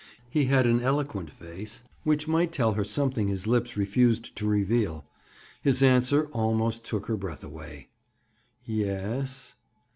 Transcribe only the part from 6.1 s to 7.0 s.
almost